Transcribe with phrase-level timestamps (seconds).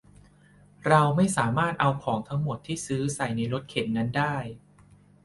[0.87, 4.35] เราไม่สามารถเอาของทั้งหมดที่ซื้อใส่ในรถเข็นนั้นได้